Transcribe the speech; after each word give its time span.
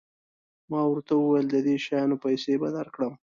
ما 0.71 0.81
ورته 0.89 1.13
وویل 1.15 1.47
د 1.49 1.55
دې 1.65 1.75
شیانو 1.85 2.15
پیسې 2.23 2.53
به 2.61 2.69
درکړم. 2.77 3.13